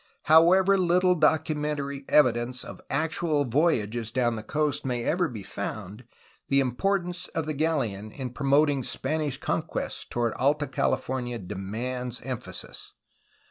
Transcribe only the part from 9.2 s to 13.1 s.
conquests toward Alta Cali fornia demands emphasis.